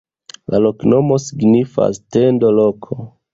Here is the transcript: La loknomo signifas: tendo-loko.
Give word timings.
La 0.53 0.61
loknomo 0.65 1.17
signifas: 1.25 2.01
tendo-loko. 2.17 2.99